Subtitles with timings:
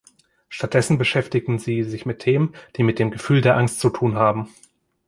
[0.49, 4.49] Stattdessen beschäftigen sie sich mit Themen, die mit dem Gefühl der Angst zu tun haben.